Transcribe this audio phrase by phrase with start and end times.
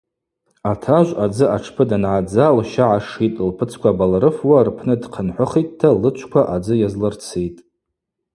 [0.73, 7.59] Атажв адзы атшпы дангӏадза лща гӏашитӏ, лпыцква абалрыфуа рпны дхъынхӏвыхитӏта лычвква адзы йазлырцитӏ.